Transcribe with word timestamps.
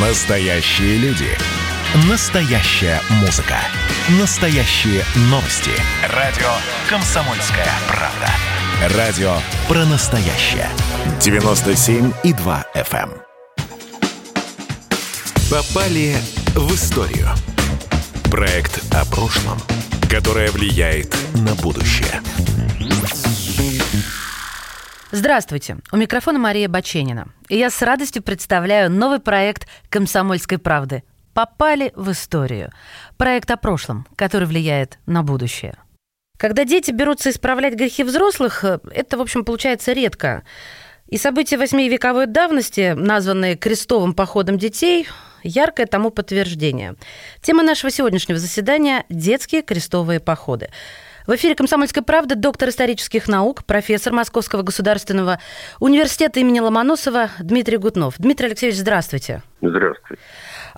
Настоящие 0.00 0.96
люди. 0.98 1.26
Настоящая 2.08 3.00
музыка. 3.20 3.56
Настоящие 4.20 5.02
новости. 5.22 5.72
Радио 6.14 6.46
«Комсомольская 6.88 7.66
правда». 7.88 8.96
Радио 8.96 9.34
про 9.66 9.84
настоящее. 9.86 10.68
97,2 11.18 12.64
FM. 12.76 13.10
эм. 13.10 13.22
Попали 15.50 16.14
в 16.54 16.72
историю. 16.72 17.30
Проект 18.30 18.80
о 18.94 19.04
прошлом, 19.04 19.58
которое 20.08 20.52
влияет 20.52 21.12
на 21.34 21.56
будущее. 21.56 22.22
Здравствуйте. 25.10 25.78
У 25.90 25.96
микрофона 25.96 26.38
Мария 26.38 26.68
Баченина. 26.68 27.28
И 27.48 27.56
я 27.56 27.70
с 27.70 27.80
радостью 27.80 28.22
представляю 28.22 28.90
новый 28.90 29.20
проект 29.20 29.66
«Комсомольской 29.88 30.58
правды». 30.58 31.02
«Попали 31.32 31.92
в 31.96 32.10
историю». 32.10 32.72
Проект 33.16 33.50
о 33.50 33.56
прошлом, 33.56 34.06
который 34.16 34.46
влияет 34.46 34.98
на 35.06 35.22
будущее. 35.22 35.76
Когда 36.36 36.64
дети 36.64 36.90
берутся 36.90 37.30
исправлять 37.30 37.74
грехи 37.74 38.04
взрослых, 38.04 38.62
это, 38.64 39.16
в 39.16 39.22
общем, 39.22 39.46
получается 39.46 39.92
редко. 39.92 40.44
И 41.06 41.16
события 41.16 41.56
восьмивековой 41.56 42.26
давности, 42.26 42.92
названные 42.92 43.56
крестовым 43.56 44.12
походом 44.12 44.58
детей, 44.58 45.08
яркое 45.42 45.86
тому 45.86 46.10
подтверждение. 46.10 46.96
Тема 47.40 47.62
нашего 47.62 47.90
сегодняшнего 47.90 48.38
заседания– 48.38 49.06
детские 49.08 49.62
крестовые 49.62 50.20
походы. 50.20 50.68
В 51.28 51.34
эфире 51.34 51.54
«Комсомольская 51.54 52.02
правда» 52.02 52.36
доктор 52.36 52.70
исторических 52.70 53.28
наук, 53.28 53.62
профессор 53.66 54.14
Московского 54.14 54.62
государственного 54.62 55.38
университета 55.78 56.40
имени 56.40 56.60
Ломоносова 56.60 57.28
Дмитрий 57.38 57.76
Гутнов. 57.76 58.14
Дмитрий 58.16 58.46
Алексеевич, 58.46 58.78
здравствуйте. 58.78 59.42
Здравствуйте. 59.60 60.22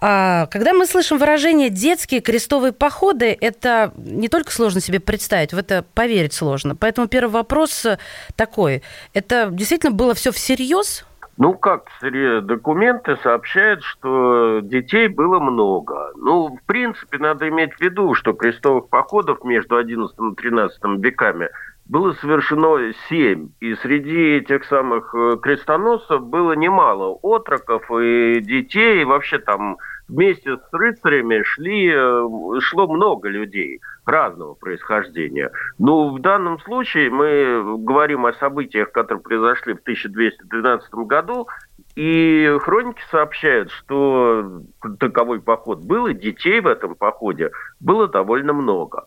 А, 0.00 0.46
когда 0.46 0.72
мы 0.72 0.86
слышим 0.86 1.18
выражение 1.18 1.70
«детские 1.70 2.20
крестовые 2.20 2.72
походы», 2.72 3.38
это 3.40 3.92
не 3.96 4.28
только 4.28 4.50
сложно 4.50 4.80
себе 4.80 4.98
представить, 4.98 5.52
в 5.52 5.56
это 5.56 5.84
поверить 5.94 6.32
сложно. 6.32 6.74
Поэтому 6.74 7.06
первый 7.06 7.30
вопрос 7.30 7.86
такой. 8.34 8.82
Это 9.14 9.50
действительно 9.52 9.92
было 9.92 10.14
все 10.14 10.32
всерьез? 10.32 11.04
Ну, 11.36 11.54
как 11.54 11.88
документы 12.00 13.16
сообщают, 13.22 13.82
что 13.82 14.60
детей 14.62 15.08
было 15.08 15.38
много. 15.38 16.12
Ну, 16.16 16.56
в 16.56 16.62
принципе, 16.66 17.18
надо 17.18 17.48
иметь 17.48 17.72
в 17.74 17.80
виду, 17.80 18.14
что 18.14 18.34
крестовых 18.34 18.88
походов 18.88 19.42
между 19.44 19.76
11 19.76 20.14
и 20.18 20.34
13 20.34 20.78
веками 20.98 21.48
было 21.86 22.12
совершено 22.12 22.92
семь. 23.08 23.48
И 23.60 23.74
среди 23.76 24.36
этих 24.36 24.64
самых 24.66 25.12
э, 25.12 25.38
крестоносцев 25.42 26.22
было 26.22 26.52
немало 26.52 27.18
отроков 27.22 27.90
и 27.90 28.40
детей. 28.40 29.02
И 29.02 29.04
вообще 29.04 29.38
там 29.38 29.78
вместе 30.10 30.56
с 30.56 30.72
рыцарями 30.72 31.42
шли, 31.42 31.90
э, 31.92 32.60
шло 32.60 32.88
много 32.88 33.28
людей 33.28 33.80
разного 34.04 34.54
происхождения. 34.54 35.50
Но 35.78 36.10
в 36.10 36.20
данном 36.20 36.58
случае 36.60 37.10
мы 37.10 37.78
говорим 37.78 38.26
о 38.26 38.32
событиях, 38.34 38.92
которые 38.92 39.22
произошли 39.22 39.74
в 39.74 39.80
1212 39.80 41.06
году, 41.06 41.48
и 41.94 42.56
хроники 42.60 43.00
сообщают, 43.10 43.70
что 43.70 44.62
таковой 44.98 45.40
поход 45.40 45.80
был, 45.80 46.06
и 46.06 46.14
детей 46.14 46.60
в 46.60 46.66
этом 46.66 46.94
походе 46.94 47.50
было 47.78 48.08
довольно 48.08 48.52
много. 48.52 49.06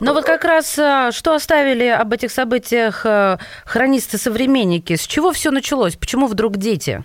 Но 0.00 0.14
вот 0.14 0.24
как 0.24 0.44
раз 0.44 0.78
э, 0.78 1.10
что 1.12 1.34
оставили 1.34 1.86
об 1.86 2.12
этих 2.12 2.30
событиях 2.30 3.04
э, 3.04 3.38
хронисты-современники? 3.64 4.94
С 4.94 5.06
чего 5.06 5.32
все 5.32 5.50
началось? 5.50 5.96
Почему 5.96 6.28
вдруг 6.28 6.56
дети? 6.56 7.04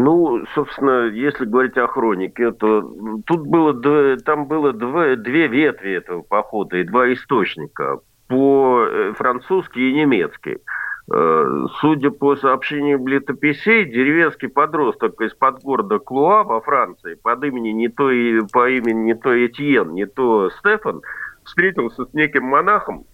Ну, 0.00 0.44
собственно, 0.54 1.08
если 1.08 1.44
говорить 1.44 1.76
о 1.76 1.88
хронике, 1.88 2.52
то 2.52 2.82
тут 3.26 3.46
было, 3.48 3.74
там 4.18 4.46
было 4.46 4.72
две, 4.72 5.16
две 5.16 5.48
ветви 5.48 5.92
этого 5.94 6.22
похода 6.22 6.76
и 6.76 6.84
два 6.84 7.12
источника 7.12 7.98
по 8.28 8.84
э, 8.88 9.12
и 9.74 9.92
немецкий. 9.92 10.58
Э, 11.12 11.66
судя 11.80 12.10
по 12.10 12.36
сообщениям 12.36 13.08
летописей, 13.08 13.86
деревенский 13.86 14.48
подросток 14.48 15.20
из-под 15.20 15.62
города 15.62 15.98
Клуа 15.98 16.44
во 16.44 16.60
Франции 16.60 17.14
под 17.14 17.42
имени 17.42 17.70
не 17.70 17.88
то, 17.88 18.08
по 18.52 18.70
имени 18.70 19.06
не 19.06 19.14
то 19.14 19.46
Этьен, 19.46 19.94
не 19.94 20.06
то 20.06 20.48
Стефан 20.50 21.02
встретился 21.42 22.04
с 22.04 22.14
неким 22.14 22.44
монахом, 22.44 23.04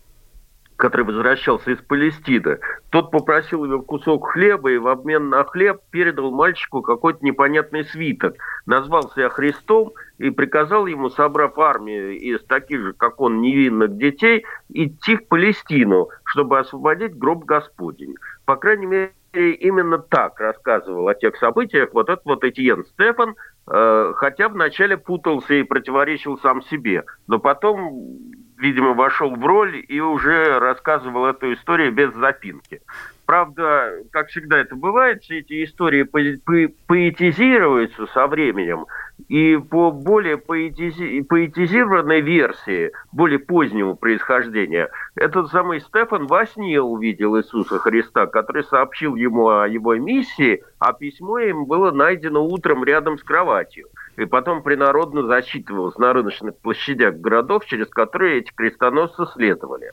который 0.85 1.07
возвращался 1.07 1.71
из 1.71 1.79
Палестины, 1.79 2.59
тот 2.91 3.11
попросил 3.11 3.65
его 3.65 3.81
кусок 3.81 4.33
хлеба 4.33 4.71
и 4.71 4.77
в 4.77 4.87
обмен 4.89 5.31
на 5.31 5.43
хлеб 5.45 5.81
передал 5.91 6.31
мальчику 6.31 6.83
какой-то 6.83 7.25
непонятный 7.25 7.87
свиток. 7.87 8.35
Назвал 8.67 9.11
себя 9.13 9.31
Христом 9.31 9.93
и 10.19 10.29
приказал 10.29 10.85
ему, 10.85 11.09
собрав 11.09 11.59
армию 11.59 12.19
из 12.19 12.45
таких 12.45 12.83
же, 12.83 12.93
как 12.93 13.19
он, 13.23 13.41
невинных 13.41 13.97
детей, 13.97 14.45
идти 14.69 15.17
в 15.17 15.27
Палестину, 15.27 16.11
чтобы 16.25 16.59
освободить 16.59 17.17
гроб 17.17 17.47
Господень. 17.47 18.17
По 18.45 18.57
крайней 18.57 18.85
мере, 18.85 19.13
именно 19.33 19.97
так 19.97 20.39
рассказывал 20.39 21.09
о 21.09 21.15
тех 21.15 21.35
событиях 21.37 21.95
вот 21.95 22.11
этот 22.11 22.27
вот 22.27 22.45
Этьен 22.45 22.85
Стефан, 22.85 23.37
э, 23.69 24.13
хотя 24.17 24.51
вначале 24.51 24.99
путался 24.99 25.55
и 25.55 25.63
противоречил 25.63 26.37
сам 26.41 26.61
себе, 26.61 27.05
но 27.27 27.39
потом 27.39 28.19
видимо, 28.59 28.95
вошел 28.95 29.35
в 29.35 29.45
роль 29.45 29.85
и 29.87 30.01
уже 30.01 30.59
рассказывал 30.59 31.27
эту 31.27 31.53
историю 31.55 31.93
без 31.93 32.15
запинки. 32.15 32.81
Правда, 33.27 34.03
как 34.11 34.29
всегда 34.29 34.59
это 34.59 34.77
бывает, 34.77 35.23
все 35.23 35.39
эти 35.39 35.65
истории 35.65 36.03
поэтизируются 36.03 38.07
со 38.09 38.27
временем, 38.27 38.85
и 39.29 39.57
по 39.57 39.91
более 39.91 40.37
поэтизи... 40.37 41.23
поэтизированной 41.23 42.21
версии, 42.21 42.93
более 43.13 43.39
позднего 43.39 43.95
происхождения, 43.95 44.91
этот 45.15 45.51
самый 45.51 45.81
Стефан 45.81 46.27
во 46.27 46.45
сне 46.47 46.83
увидел 46.83 47.39
Иисуса 47.39 47.79
Христа, 47.79 48.27
который 48.27 48.65
сообщил 48.65 49.15
ему 49.15 49.49
о 49.49 49.67
его 49.67 49.95
миссии, 49.95 50.63
а 50.79 50.93
письмо 50.93 51.39
им 51.39 51.65
было 51.65 51.93
найдено 51.93 52.45
утром 52.45 52.85
рядом 52.85 53.19
с 53.19 53.23
кроватью 53.23 53.89
и 54.17 54.27
потом 54.27 54.63
принародно 54.63 55.27
зачитывалось 55.27 55.99
на 55.99 56.13
рыночных 56.13 56.57
площадях 56.59 57.17
городов, 57.17 57.65
через 57.67 57.89
которые 57.89 58.39
эти 58.39 58.53
крестоносцы 58.55 59.27
следовали. 59.33 59.91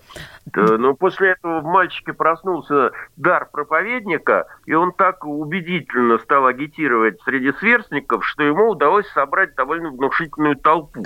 Но 0.56 0.94
после 0.94 1.32
этого 1.32 1.62
в 1.62 1.66
мальчике 1.66 2.14
проснулся 2.14 2.92
дар 3.22 3.48
проповедника, 3.52 4.48
и 4.66 4.74
он 4.74 4.92
так 4.92 5.26
убедительно 5.26 6.18
стал 6.18 6.48
агитировать 6.48 7.22
среди 7.22 7.52
сверстников, 7.54 8.26
что 8.26 8.44
ему 8.44 8.70
удалось 8.70 9.08
собрать 9.10 9.56
довольно 9.56 9.92
внушительную 9.92 10.56
толпу. 10.58 11.04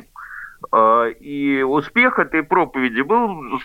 А, 0.71 1.05
и 1.07 1.61
успех 1.61 2.17
этой 2.19 2.43
проповеди 2.43 3.01
был 3.01 3.59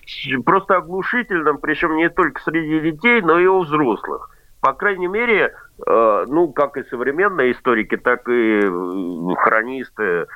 просто 0.45 0.77
оглушительным, 0.77 1.59
причем 1.59 1.97
не 1.97 2.11
только 2.11 2.41
среди 2.43 2.91
детей, 2.91 3.21
но 3.23 3.39
и 3.39 3.47
у 3.47 3.61
взрослых. 3.61 4.31
По 4.61 4.75
крайней 4.75 5.07
мере, 5.07 5.55
э, 5.87 6.25
ну, 6.29 6.49
как 6.49 6.77
и 6.77 6.85
современные 6.91 7.53
историки, 7.53 7.97
так 7.97 8.29
и 8.29 8.61
э, 8.61 9.35
хронисты 9.39 10.27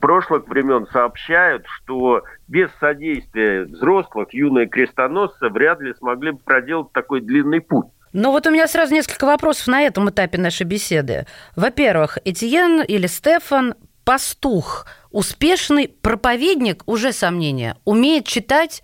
прошлых 0.00 0.46
времен 0.48 0.86
сообщают, 0.92 1.64
что 1.66 2.22
без 2.46 2.68
содействия 2.78 3.64
взрослых 3.64 4.32
юные 4.32 4.66
крестоносцы 4.66 5.48
вряд 5.48 5.80
ли 5.80 5.94
смогли 5.94 6.32
бы 6.32 6.38
проделать 6.38 6.92
такой 6.92 7.20
длинный 7.20 7.60
путь. 7.60 7.86
Ну 8.12 8.32
вот 8.32 8.46
у 8.46 8.50
меня 8.50 8.66
сразу 8.66 8.94
несколько 8.94 9.24
вопросов 9.24 9.66
на 9.66 9.82
этом 9.82 10.10
этапе 10.10 10.38
нашей 10.38 10.64
беседы. 10.64 11.26
Во-первых, 11.56 12.18
Этьен 12.24 12.82
или 12.82 13.06
Стефан 13.06 13.74
пастух, 14.04 14.86
успешный 15.10 15.88
проповедник, 15.88 16.82
уже 16.86 17.12
сомнение, 17.12 17.76
умеет 17.84 18.24
читать 18.26 18.82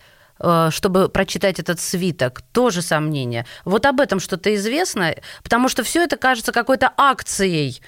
чтобы 0.70 1.08
прочитать 1.08 1.58
этот 1.60 1.80
свиток, 1.80 2.42
тоже 2.52 2.82
сомнение. 2.82 3.46
Вот 3.64 3.86
об 3.86 4.00
этом 4.00 4.20
что-то 4.20 4.54
известно, 4.54 5.14
потому 5.42 5.68
что 5.68 5.82
все 5.82 6.02
это 6.02 6.16
кажется 6.16 6.52
какой-то 6.52 6.92
акцией. 6.96 7.80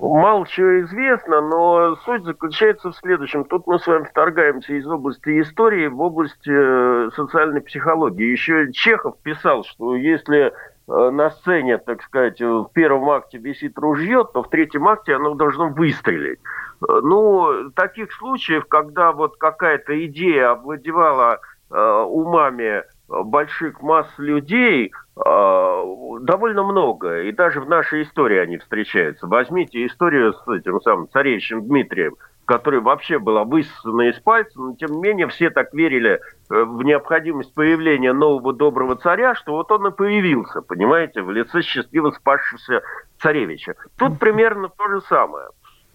Мало 0.00 0.46
чего 0.46 0.80
известно, 0.82 1.40
но 1.40 1.96
суть 2.04 2.24
заключается 2.24 2.92
в 2.92 2.96
следующем. 2.96 3.44
Тут 3.44 3.66
мы 3.66 3.80
с 3.80 3.86
вами 3.86 4.04
вторгаемся 4.04 4.74
из 4.74 4.86
области 4.86 5.40
истории 5.40 5.88
в 5.88 6.00
область 6.00 6.46
э, 6.46 7.10
социальной 7.16 7.60
психологии. 7.60 8.30
Еще 8.30 8.72
Чехов 8.72 9.18
писал, 9.24 9.64
что 9.64 9.96
если 9.96 10.52
э, 10.52 11.10
на 11.10 11.30
сцене, 11.30 11.78
так 11.78 12.00
сказать, 12.02 12.40
в 12.40 12.70
первом 12.72 13.10
акте 13.10 13.38
висит 13.38 13.76
ружье, 13.76 14.24
то 14.32 14.44
в 14.44 14.50
третьем 14.50 14.86
акте 14.86 15.16
оно 15.16 15.34
должно 15.34 15.70
выстрелить. 15.70 16.38
Ну, 16.80 17.70
таких 17.74 18.12
случаев, 18.12 18.66
когда 18.66 19.10
вот 19.10 19.36
какая-то 19.36 20.06
идея 20.06 20.50
овладевала 20.52 21.40
э, 21.40 21.57
умами 21.70 22.84
больших 23.08 23.80
масс 23.82 24.06
людей, 24.18 24.92
э, 25.16 25.84
довольно 26.20 26.62
много. 26.62 27.22
И 27.22 27.32
даже 27.32 27.60
в 27.60 27.68
нашей 27.68 28.02
истории 28.02 28.38
они 28.38 28.58
встречаются. 28.58 29.26
Возьмите 29.26 29.86
историю 29.86 30.34
с 30.34 30.48
этим 30.48 30.80
самым 30.82 31.08
царевичем 31.08 31.66
Дмитрием, 31.66 32.16
который 32.44 32.80
вообще 32.80 33.18
была 33.18 33.44
высосана 33.44 34.08
из 34.08 34.18
пальца, 34.20 34.60
но 34.60 34.74
тем 34.74 34.92
не 34.92 35.00
менее 35.00 35.28
все 35.28 35.50
так 35.50 35.72
верили 35.72 36.20
э, 36.50 36.62
в 36.62 36.82
необходимость 36.82 37.54
появления 37.54 38.12
нового 38.12 38.52
доброго 38.52 38.96
царя, 38.96 39.34
что 39.34 39.52
вот 39.52 39.70
он 39.72 39.86
и 39.86 39.90
появился, 39.90 40.62
понимаете, 40.62 41.22
в 41.22 41.30
лице 41.30 41.62
счастливо 41.62 42.10
спасшегося 42.10 42.82
царевича. 43.20 43.74
Тут 43.96 44.18
примерно 44.20 44.68
то 44.68 44.88
же 44.88 45.00
самое. 45.02 45.48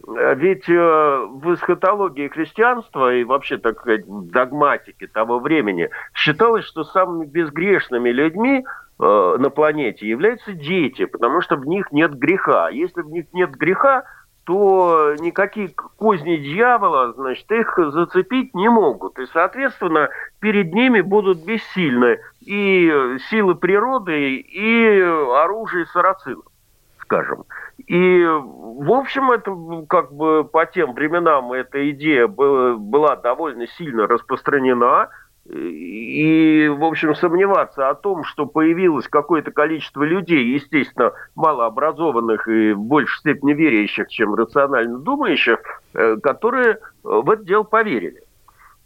Э, 0.07 0.35
ведь 0.35 0.67
э, 0.69 1.25
в 1.29 1.53
эсхатологии 1.53 2.27
христианства 2.27 3.13
и 3.13 3.23
вообще, 3.23 3.57
так 3.57 3.79
сказать, 3.79 4.05
в 4.05 4.29
догматике 4.29 5.07
того 5.07 5.39
времени 5.39 5.89
считалось, 6.13 6.65
что 6.65 6.83
самыми 6.83 7.25
безгрешными 7.25 8.09
людьми 8.09 8.65
э, 8.99 9.35
на 9.39 9.49
планете 9.49 10.07
являются 10.07 10.53
дети, 10.53 11.05
потому 11.05 11.41
что 11.41 11.55
в 11.55 11.65
них 11.65 11.91
нет 11.91 12.15
греха. 12.15 12.69
Если 12.69 13.01
в 13.01 13.09
них 13.09 13.25
нет 13.33 13.51
греха, 13.51 14.03
то 14.45 15.15
никакие 15.19 15.69
козни 15.69 16.35
дьявола, 16.35 17.13
значит, 17.13 17.49
их 17.49 17.77
зацепить 17.77 18.53
не 18.53 18.69
могут. 18.69 19.17
И, 19.17 19.25
соответственно, 19.27 20.09
перед 20.41 20.73
ними 20.73 20.99
будут 20.99 21.45
бессильны 21.45 22.19
и 22.41 23.17
силы 23.29 23.55
природы, 23.55 24.35
и 24.35 24.99
оружие 24.99 25.85
сарацинов, 25.85 26.43
скажем. 27.13 27.45
И, 27.87 28.23
в 28.25 28.91
общем, 28.91 29.31
это 29.31 29.85
как 29.87 30.13
бы 30.13 30.43
по 30.43 30.65
тем 30.65 30.93
временам 30.93 31.51
эта 31.53 31.89
идея 31.91 32.27
была 32.27 33.15
довольно 33.15 33.67
сильно 33.67 34.07
распространена. 34.07 35.09
И, 35.45 36.69
в 36.69 36.85
общем, 36.85 37.13
сомневаться 37.15 37.89
о 37.89 37.95
том, 37.95 38.23
что 38.23 38.45
появилось 38.45 39.09
какое-то 39.09 39.51
количество 39.51 40.03
людей, 40.03 40.53
естественно, 40.53 41.11
малообразованных 41.35 42.47
и 42.47 42.71
в 42.71 42.79
большей 42.79 43.19
степени 43.19 43.51
верящих, 43.51 44.07
чем 44.07 44.35
рационально 44.35 44.99
думающих, 44.99 45.59
э, 45.95 46.15
которые 46.23 46.79
в 47.03 47.29
это 47.29 47.43
дело 47.43 47.63
поверили. 47.63 48.21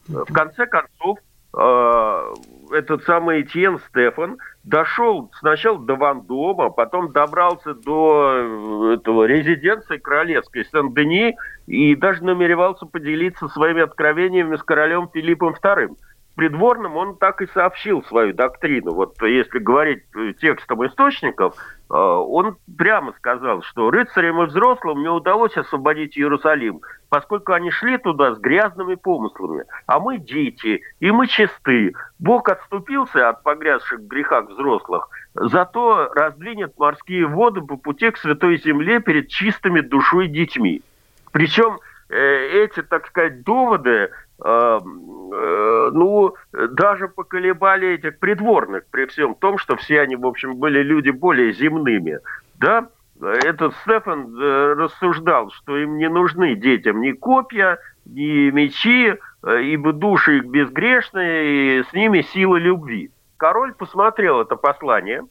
В 0.08 0.34
конце 0.34 0.66
концов, 0.66 1.20
э, 1.54 2.34
этот 2.72 3.04
самый 3.04 3.42
Этьен 3.42 3.80
Стефан 3.90 4.38
дошел 4.64 5.32
сначала 5.40 5.80
до 5.80 5.96
Вандома, 5.96 6.70
потом 6.70 7.12
добрался 7.12 7.74
до 7.74 8.32
э, 8.34 8.94
этого 8.96 9.26
резиденции 9.26 9.98
королевской 9.98 10.66
Сен-Дени 10.66 11.36
и 11.68 11.96
даже 11.96 12.24
намеревался 12.24 12.86
поделиться 12.86 13.48
своими 13.48 13.82
откровениями 13.82 14.56
с 14.56 14.64
королем 14.64 15.10
Филиппом 15.14 15.56
II 15.62 15.96
придворным 16.38 16.96
он 16.96 17.18
так 17.18 17.42
и 17.42 17.48
сообщил 17.48 18.04
свою 18.04 18.32
доктрину. 18.32 18.94
Вот 18.94 19.22
если 19.24 19.58
говорить 19.58 20.04
э, 20.16 20.34
текстом 20.40 20.86
источников, 20.86 21.56
э, 21.58 21.94
он 21.94 22.58
прямо 22.78 23.12
сказал, 23.14 23.64
что 23.64 23.90
рыцарям 23.90 24.44
и 24.44 24.46
взрослым 24.46 25.02
не 25.02 25.10
удалось 25.10 25.58
освободить 25.58 26.16
Иерусалим, 26.16 26.82
поскольку 27.10 27.54
они 27.54 27.72
шли 27.72 27.98
туда 27.98 28.36
с 28.36 28.40
грязными 28.40 28.94
помыслами. 28.94 29.64
А 29.88 30.00
мы 30.00 30.20
дети, 30.20 30.84
и 31.00 31.10
мы 31.10 31.26
чисты. 31.26 31.94
Бог 32.20 32.48
отступился 32.50 33.30
от 33.30 33.42
погрязших 33.42 34.02
грехах 34.02 34.48
взрослых, 34.48 35.10
зато 35.34 36.12
раздвинет 36.14 36.78
морские 36.78 37.26
воды 37.26 37.62
по 37.62 37.78
пути 37.78 38.12
к 38.12 38.18
святой 38.18 38.60
земле 38.60 39.00
перед 39.00 39.30
чистыми 39.30 39.82
душой 39.82 40.28
детьми. 40.28 40.84
Причем 41.32 41.80
эти, 42.10 42.82
так 42.84 43.08
сказать, 43.08 43.44
доводы 43.44 44.10
Э, 44.44 44.80
э, 44.80 45.90
ну, 45.94 46.36
даже 46.52 47.08
поколебали 47.08 47.96
этих 47.96 48.20
придворных, 48.20 48.86
при 48.92 49.08
всем 49.08 49.34
том, 49.34 49.58
что 49.58 49.76
все 49.78 50.02
они, 50.02 50.16
в 50.16 50.28
общем, 50.28 50.58
были 50.58 50.84
люди 50.84 51.10
более 51.10 51.54
земными, 51.54 52.20
да, 52.60 52.88
этот 53.20 53.74
Стефан 53.82 54.36
э, 54.40 54.74
рассуждал, 54.74 55.50
что 55.50 55.76
им 55.76 55.98
не 55.98 56.08
нужны 56.08 56.56
детям 56.56 57.02
ни 57.02 57.14
копья, 57.14 57.80
ни 58.06 58.52
мечи, 58.52 59.16
ибо 59.44 59.92
души 59.92 60.38
их 60.38 60.46
безгрешные, 60.46 61.80
и 61.80 61.84
с 61.84 61.94
ними 61.94 62.22
сила 62.22 62.58
любви. 62.58 63.10
Король 63.38 63.74
посмотрел 63.74 64.42
это 64.42 64.56
послание 64.56 65.24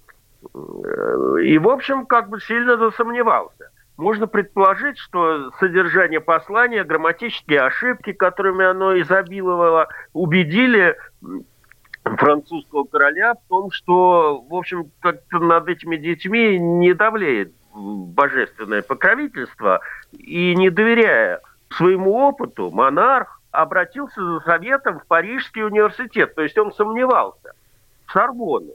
и, 1.42 1.58
в 1.58 1.68
общем, 1.68 2.06
как 2.06 2.28
бы 2.28 2.40
сильно 2.40 2.76
засомневался 2.76 3.70
можно 3.96 4.26
предположить, 4.26 4.98
что 4.98 5.50
содержание 5.58 6.20
послания, 6.20 6.84
грамматические 6.84 7.62
ошибки, 7.62 8.12
которыми 8.12 8.64
оно 8.64 8.98
изобиловало, 9.00 9.88
убедили 10.12 10.96
французского 12.04 12.84
короля 12.84 13.34
в 13.34 13.48
том, 13.48 13.70
что, 13.70 14.40
в 14.48 14.54
общем, 14.54 14.90
как-то 15.00 15.38
над 15.38 15.68
этими 15.68 15.96
детьми 15.96 16.58
не 16.58 16.92
давлеет 16.94 17.52
божественное 17.74 18.82
покровительство, 18.82 19.80
и 20.12 20.54
не 20.54 20.70
доверяя 20.70 21.40
своему 21.70 22.14
опыту, 22.14 22.70
монарх 22.70 23.40
обратился 23.50 24.22
за 24.22 24.40
советом 24.40 25.00
в 25.00 25.06
Парижский 25.06 25.64
университет, 25.64 26.34
то 26.34 26.42
есть 26.42 26.56
он 26.58 26.72
сомневался 26.72 27.52
в 28.06 28.12
Сорбонну. 28.12 28.72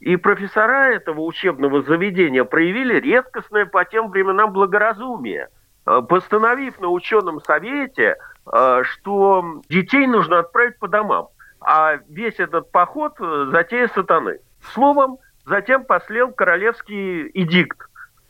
И 0.00 0.16
профессора 0.16 0.94
этого 0.94 1.20
учебного 1.20 1.82
заведения 1.82 2.44
проявили 2.44 2.98
редкостное 2.98 3.66
по 3.66 3.84
тем 3.84 4.10
временам 4.10 4.52
благоразумие, 4.52 5.48
э, 5.86 6.00
постановив 6.08 6.80
на 6.80 6.88
ученом 6.88 7.40
совете, 7.42 8.16
э, 8.50 8.82
что 8.84 9.60
детей 9.68 10.06
нужно 10.06 10.38
отправить 10.38 10.78
по 10.78 10.88
домам, 10.88 11.28
а 11.60 11.98
весь 12.08 12.38
этот 12.38 12.72
поход 12.72 13.12
э, 13.20 13.48
затея 13.50 13.88
сатаны. 13.88 14.38
Словом, 14.72 15.18
затем 15.44 15.84
послел 15.84 16.32
королевский 16.32 17.30
эдикт, 17.34 17.78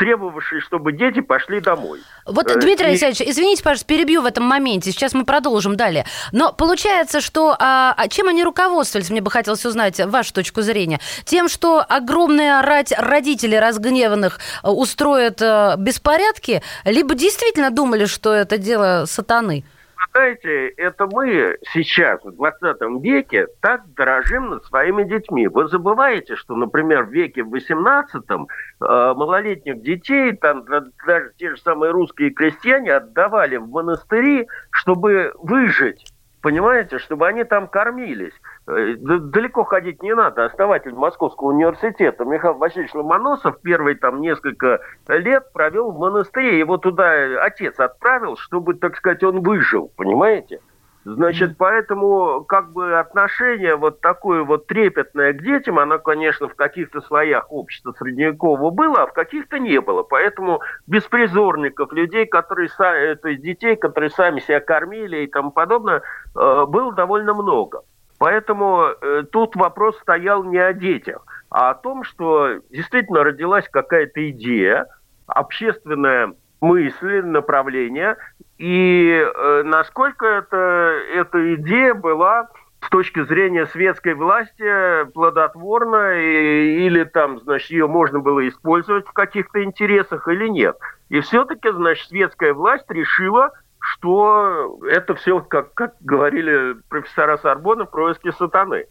требовавший, 0.00 0.62
чтобы 0.62 0.93
дети 0.93 1.20
пошли 1.20 1.61
домой. 1.61 2.00
Вот, 2.25 2.50
э, 2.50 2.58
Дмитрий 2.58 2.87
и... 2.87 2.88
Алексеевич, 2.91 3.20
извините, 3.20 3.62
пожалуйста, 3.62 3.87
перебью 3.87 4.23
в 4.23 4.25
этом 4.25 4.44
моменте. 4.44 4.93
Сейчас 4.93 5.12
мы 5.12 5.26
продолжим 5.26 5.76
далее. 5.76 6.06
Но 6.32 6.55
получается, 6.55 7.20
что 7.20 7.55
а, 7.58 7.94
а, 7.94 8.08
чем 8.08 8.29
они 8.29 8.43
руководствовались, 8.43 9.11
мне 9.11 9.20
бы 9.20 9.31
хотелось 9.31 9.67
узнать 9.67 10.00
вашу 10.00 10.32
точку 10.32 10.62
зрения. 10.62 11.00
Тем, 11.25 11.50
что 11.50 11.85
огромная 11.87 12.62
рать 12.62 12.94
родителей 12.97 13.58
разгневанных 13.58 14.38
э, 14.62 14.70
устроит 14.70 15.43
а, 15.43 15.76
беспорядки, 15.76 16.62
либо 16.87 17.14
действительно 17.14 17.70
думали, 17.70 18.06
что 18.06 18.32
это 18.32 18.56
дело 18.56 19.05
сатаны? 19.06 19.64
Знаете, 20.12 20.69
это 20.69 21.07
мы 21.12 21.57
сейчас, 21.73 22.23
в 22.25 22.33
20 22.33 23.03
веке, 23.03 23.47
так 23.61 23.83
дорожим 23.95 24.51
над 24.51 24.65
своими 24.65 25.05
детьми. 25.05 25.49
Вы 25.49 25.69
забываете, 25.69 26.37
что, 26.37 26.57
например, 26.57 27.05
в 27.05 27.11
веке 27.11 27.43
18 27.43 28.23
э, 28.31 28.35
малолетних 28.81 29.83
детей, 29.83 30.33
там 30.33 30.65
даже 30.65 31.33
те 31.39 31.51
же 31.51 31.61
самые 31.61 31.93
русские 31.93 32.31
крестьяне 32.31 32.93
отдавали 32.93 33.57
в 33.57 33.69
монастыри, 33.69 34.47
чтобы 34.71 35.33
выжить 35.39 36.12
понимаете, 36.42 36.98
чтобы 36.98 37.26
они 37.26 37.44
там 37.44 37.69
кормились. 37.69 38.34
Э, 38.66 38.94
далеко 38.96 39.64
ходить 39.64 40.02
не 40.02 40.14
надо. 40.14 40.44
Основатель 40.44 40.94
Московского 40.94 41.48
университета 41.48 42.25
Михаил 42.25 42.54
Васильевич 42.54 42.94
Ломоносов 42.94 43.60
первые 43.60 43.96
там 43.96 44.20
несколько 44.20 44.81
лет 45.08 45.52
провел 45.52 45.90
в 45.90 45.98
монастыре. 45.98 46.58
Его 46.58 46.76
туда 46.76 47.42
отец 47.42 47.78
отправил, 47.78 48.37
чтобы, 48.37 48.75
так 48.75 48.97
сказать, 48.97 49.23
он 49.23 49.40
выжил, 49.40 49.90
понимаете? 49.97 50.61
Значит, 51.04 51.57
поэтому 51.57 52.45
как 52.45 52.73
бы 52.73 52.99
отношение 52.99 53.75
вот 53.75 54.02
такое 54.02 54.45
вот 54.45 54.66
трепетное 54.66 55.33
к 55.33 55.42
детям, 55.42 55.78
оно, 55.78 55.99
конечно, 55.99 56.47
в 56.47 56.54
каких-то 56.54 57.00
слоях 57.00 57.50
общества 57.50 57.95
средневекового 57.99 58.71
было, 58.71 59.02
а 59.02 59.07
в 59.07 59.14
каких-то 59.14 59.59
не 59.59 59.80
было. 59.80 60.02
Поэтому 60.02 60.61
беспризорников, 60.87 61.92
людей, 61.92 62.26
которые 62.26 62.69
сами, 62.69 63.14
то 63.14 63.28
есть 63.28 63.42
детей, 63.42 63.76
которые 63.76 64.11
сами 64.11 64.40
себя 64.40 64.61
кормили 64.61 65.23
и 65.23 65.26
тому 65.26 65.52
подобное, 65.52 66.02
э, 66.37 66.64
было 66.69 66.92
довольно 66.92 67.33
много. 67.33 67.80
Поэтому 68.19 68.88
э, 69.00 69.23
тут 69.33 69.57
вопрос 69.57 69.99
стоял 70.00 70.45
не 70.45 70.59
о 70.59 70.75
детях, 70.75 71.25
а 71.49 71.71
о 71.71 71.75
том, 71.75 72.04
что 72.04 72.61
действительно 72.69 73.25
родилась 73.25 73.66
какая-то 73.71 74.28
идея, 74.30 74.87
общественная 75.26 76.35
мысли, 76.61 77.21
направления, 77.21 78.17
и 78.59 79.11
э, 79.11 79.62
насколько 79.64 80.26
это, 80.26 81.00
эта 81.14 81.55
идея 81.55 81.95
была 81.95 82.49
с 82.83 82.88
точки 82.88 83.25
зрения 83.25 83.67
светской 83.67 84.14
власти 84.14 85.05
плодотворна 85.12 86.21
и, 86.21 86.87
или 86.87 87.05
там, 87.05 87.40
значит, 87.40 87.71
ее 87.71 87.87
можно 87.87 88.21
было 88.21 88.47
использовать 88.49 89.07
в 89.07 89.12
каких-то 89.12 89.62
интересах 89.62 90.29
или 90.29 90.49
нет. 90.49 90.76
И 91.09 91.21
все-таки, 91.21 91.71
значит, 91.71 92.09
светская 92.09 92.55
власть 92.55 92.90
решила, 92.90 93.52
что 93.79 94.79
это 94.88 95.14
все, 95.14 95.40
как, 95.40 95.75
как 95.75 95.95
говорили 96.00 96.76
профессора 96.88 97.38
Сорбона, 97.38 97.87
происки 97.87 98.31
сатаны. 98.31 98.87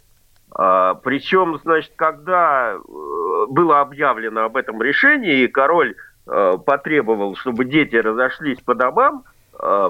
А, 0.52 0.96
причем, 0.96 1.60
значит, 1.64 1.94
когда 1.96 2.74
э, 2.74 3.46
было 3.50 3.82
объявлено 3.82 4.46
об 4.46 4.58
этом 4.58 4.82
решении, 4.82 5.44
и 5.44 5.48
король 5.48 5.96
потребовал, 6.66 7.36
чтобы 7.36 7.66
дети 7.66 7.96
разошлись 7.96 8.60
по 8.62 8.76
домам, 8.76 9.24
э, 9.60 9.90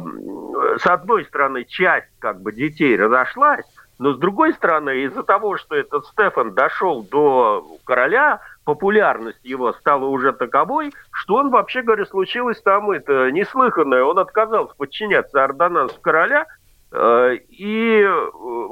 с 0.79 0.85
одной 0.85 1.25
стороны, 1.25 1.65
часть 1.65 2.07
как 2.19 2.41
бы 2.41 2.51
детей 2.51 2.95
разошлась, 2.95 3.65
но 3.99 4.13
с 4.13 4.17
другой 4.17 4.53
стороны, 4.53 5.03
из-за 5.03 5.23
того, 5.23 5.57
что 5.57 5.75
этот 5.75 6.05
Стефан 6.05 6.53
дошел 6.53 7.03
до 7.03 7.67
короля, 7.83 8.39
популярность 8.63 9.43
его 9.43 9.73
стала 9.73 10.05
уже 10.05 10.31
таковой, 10.31 10.93
что 11.11 11.35
он, 11.35 11.49
вообще 11.49 11.81
говоря, 11.81 12.05
случилось 12.05 12.61
там 12.61 12.91
это 12.91 13.29
неслыханное. 13.31 14.03
Он 14.03 14.17
отказался 14.17 14.73
подчиняться 14.75 15.43
ордонансу 15.43 15.99
короля, 15.99 16.45
э, 16.93 17.35
и 17.49 18.07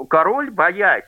король, 0.10 0.50
боясь 0.50 1.04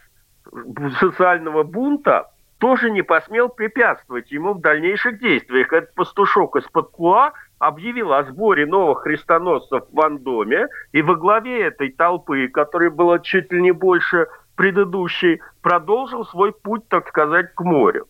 социального 0.99 1.63
бунта, 1.63 2.29
тоже 2.59 2.91
не 2.91 3.01
посмел 3.01 3.49
препятствовать 3.49 4.31
ему 4.31 4.53
в 4.53 4.61
дальнейших 4.61 5.19
действиях. 5.19 5.73
Этот 5.73 5.95
пастушок 5.95 6.57
из 6.57 6.63
Подкуа 6.65 7.31
объявил 7.57 8.13
о 8.13 8.23
сборе 8.23 8.65
новых 8.65 9.03
христоносцев 9.03 9.83
в 9.89 9.95
Вандоме, 9.95 10.67
и 10.91 11.01
во 11.01 11.15
главе 11.15 11.61
этой 11.63 11.91
толпы, 11.91 12.47
которой 12.47 12.89
было 12.89 13.19
чуть 13.19 13.51
ли 13.51 13.61
не 13.61 13.71
больше 13.71 14.27
предыдущей, 14.55 15.41
продолжил 15.61 16.25
свой 16.25 16.51
путь, 16.51 16.87
так 16.89 17.07
сказать, 17.07 17.55
к 17.55 17.61
морю. 17.61 18.07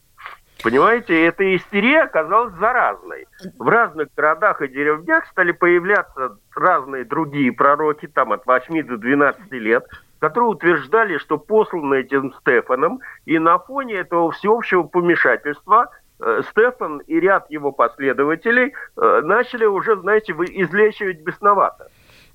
Понимаете, 0.63 1.25
эта 1.25 1.55
истерия 1.55 2.01
оказалась 2.01 2.53
заразной. 2.55 3.27
В 3.57 3.67
разных 3.67 4.09
городах 4.15 4.61
и 4.61 4.67
деревнях 4.67 5.25
стали 5.27 5.51
появляться 5.51 6.37
разные 6.53 7.05
другие 7.05 7.53
пророки, 7.53 8.07
там 8.07 8.33
от 8.33 8.45
8 8.45 8.83
до 8.85 8.97
12 8.97 9.51
лет, 9.53 9.85
которые 10.19 10.49
утверждали, 10.49 11.17
что 11.17 11.37
посланы 11.37 11.95
этим 11.95 12.33
Стефаном, 12.41 12.99
и 13.25 13.39
на 13.39 13.57
фоне 13.57 13.95
этого 13.95 14.31
всеобщего 14.31 14.83
помешательства 14.83 15.89
э, 16.19 16.41
Стефан 16.51 16.99
и 16.99 17.19
ряд 17.19 17.49
его 17.49 17.71
последователей 17.71 18.73
э, 18.97 19.21
начали 19.23 19.65
уже, 19.65 19.95
знаете, 19.95 20.33
излечивать 20.33 21.21
бесновато. 21.21 21.89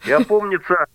Я 0.05 0.21
помнится, 0.21 0.87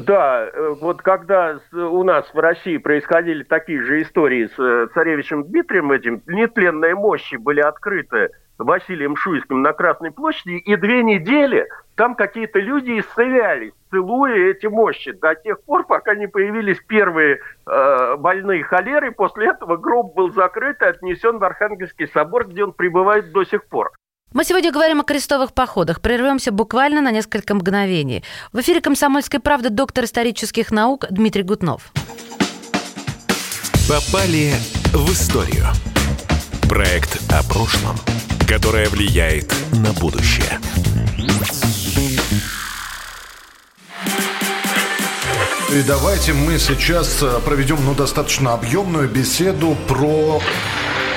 да, 0.00 0.50
вот 0.80 1.02
когда 1.02 1.58
у 1.72 2.02
нас 2.04 2.32
в 2.32 2.38
России 2.38 2.76
происходили 2.76 3.42
такие 3.42 3.82
же 3.82 4.02
истории 4.02 4.48
с 4.56 4.92
царевичем 4.92 5.44
Дмитрием 5.44 5.92
этим, 5.92 6.22
нетленные 6.26 6.94
мощи 6.94 7.36
были 7.36 7.60
открыты 7.60 8.30
Василием 8.58 9.16
Шуйским 9.16 9.62
на 9.62 9.72
Красной 9.72 10.10
площади, 10.10 10.56
и 10.58 10.76
две 10.76 11.02
недели 11.02 11.66
там 11.94 12.14
какие-то 12.14 12.58
люди 12.58 13.00
исцелялись, 13.00 13.72
целуя 13.90 14.50
эти 14.50 14.66
мощи, 14.66 15.12
до 15.12 15.34
тех 15.34 15.62
пор, 15.64 15.86
пока 15.86 16.14
не 16.14 16.26
появились 16.26 16.80
первые 16.86 17.40
э, 17.66 18.16
больные 18.16 18.62
холеры. 18.62 19.12
После 19.12 19.48
этого 19.48 19.76
гроб 19.76 20.14
был 20.14 20.32
закрыт 20.32 20.80
и 20.82 20.86
отнесен 20.86 21.38
в 21.38 21.44
Архангельский 21.44 22.08
собор, 22.08 22.48
где 22.48 22.64
он 22.64 22.72
пребывает 22.72 23.32
до 23.32 23.44
сих 23.44 23.64
пор. 23.66 23.92
Мы 24.32 24.44
сегодня 24.44 24.70
говорим 24.70 25.00
о 25.00 25.04
крестовых 25.04 25.52
походах. 25.52 26.00
Прервемся 26.00 26.52
буквально 26.52 27.00
на 27.00 27.10
несколько 27.10 27.52
мгновений. 27.52 28.22
В 28.52 28.60
эфире 28.60 28.80
«Комсомольской 28.80 29.40
правды» 29.40 29.70
доктор 29.70 30.04
исторических 30.04 30.70
наук 30.70 31.06
Дмитрий 31.10 31.42
Гутнов. 31.42 31.92
Попали 33.88 34.54
в 34.92 35.12
историю. 35.12 35.66
Проект 36.68 37.20
о 37.32 37.42
прошлом, 37.42 37.96
которое 38.48 38.88
влияет 38.88 39.52
на 39.72 39.92
будущее. 39.94 40.60
И 45.72 45.82
давайте 45.82 46.34
мы 46.34 46.58
сейчас 46.58 47.20
э, 47.22 47.40
проведем 47.44 47.78
ну, 47.84 47.94
достаточно 47.94 48.54
объемную 48.54 49.08
беседу 49.08 49.76
про... 49.88 50.40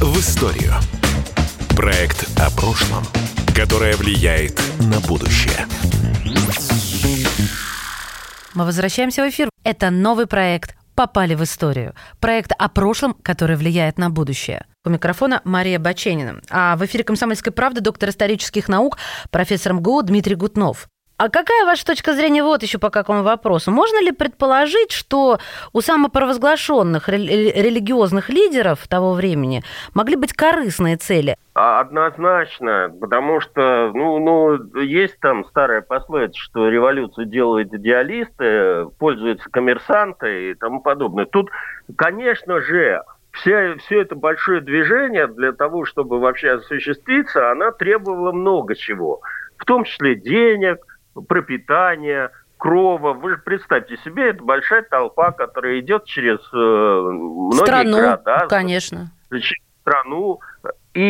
в 0.00 0.18
историю. 0.18 0.72
Проект 1.76 2.26
о 2.40 2.50
прошлом, 2.50 3.04
которое 3.54 3.94
влияет 3.96 4.58
на 4.78 4.98
будущее. 5.00 5.66
Мы 8.54 8.64
возвращаемся 8.64 9.22
в 9.22 9.28
эфир. 9.28 9.50
Это 9.62 9.90
новый 9.90 10.26
проект 10.26 10.74
«Попали 10.94 11.34
в 11.34 11.42
историю». 11.42 11.94
Проект 12.18 12.52
о 12.58 12.70
прошлом, 12.70 13.14
который 13.22 13.56
влияет 13.56 13.98
на 13.98 14.08
будущее. 14.08 14.64
У 14.86 14.90
микрофона 14.90 15.42
Мария 15.44 15.78
Баченина. 15.78 16.40
А 16.48 16.76
в 16.76 16.84
эфире 16.86 17.04
«Комсомольской 17.04 17.52
правды» 17.52 17.82
доктор 17.82 18.08
исторических 18.08 18.68
наук, 18.68 18.96
профессор 19.30 19.74
МГУ 19.74 20.02
Дмитрий 20.02 20.34
Гутнов. 20.34 20.88
А 21.20 21.28
какая 21.28 21.66
ваша 21.66 21.84
точка 21.84 22.14
зрения 22.14 22.42
вот 22.42 22.62
еще 22.62 22.78
по 22.78 22.88
какому 22.88 23.22
вопросу? 23.22 23.70
Можно 23.70 24.02
ли 24.02 24.10
предположить, 24.10 24.90
что 24.90 25.38
у 25.74 25.82
самопровозглашенных 25.82 27.10
религиозных 27.10 28.30
лидеров 28.30 28.88
того 28.88 29.12
времени 29.12 29.62
могли 29.92 30.16
быть 30.16 30.32
корыстные 30.32 30.96
цели? 30.96 31.36
А, 31.52 31.80
однозначно, 31.80 32.90
потому 32.98 33.42
что, 33.42 33.90
ну, 33.92 34.18
ну, 34.18 34.80
есть 34.80 35.20
там 35.20 35.44
старая 35.44 35.82
пословица, 35.82 36.38
что 36.38 36.70
революцию 36.70 37.26
делают 37.26 37.74
идеалисты, 37.74 38.86
пользуются 38.98 39.50
коммерсанты 39.50 40.52
и 40.52 40.54
тому 40.54 40.80
подобное. 40.80 41.26
Тут, 41.26 41.50
конечно 41.96 42.62
же, 42.62 43.02
все, 43.32 43.76
все 43.76 44.00
это 44.00 44.14
большое 44.14 44.62
движение 44.62 45.26
для 45.26 45.52
того, 45.52 45.84
чтобы 45.84 46.18
вообще 46.18 46.52
осуществиться, 46.52 47.50
она 47.50 47.72
требовала 47.72 48.32
много 48.32 48.74
чего. 48.74 49.20
В 49.58 49.66
том 49.66 49.84
числе 49.84 50.14
денег, 50.14 50.78
пропитания, 51.28 52.30
крова. 52.58 53.12
Вы 53.14 53.30
же 53.30 53.36
представьте 53.38 53.96
себе, 53.98 54.30
это 54.30 54.42
большая 54.44 54.82
толпа, 54.82 55.32
которая 55.32 55.80
идет 55.80 56.04
через 56.04 56.38
э, 56.52 56.56
многие 56.56 57.64
Страну, 57.64 57.96
города. 57.96 58.46
конечно. 58.48 59.10
Через 59.30 59.56
страну. 59.80 60.40
И 60.92 61.02